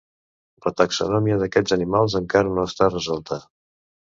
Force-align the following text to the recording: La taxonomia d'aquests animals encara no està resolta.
La 0.65 0.71
taxonomia 0.79 1.37
d'aquests 1.43 1.75
animals 1.77 2.15
encara 2.23 2.55
no 2.57 2.67
està 2.71 2.89
resolta. 2.97 3.43